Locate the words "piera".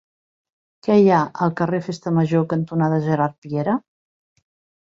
3.47-3.77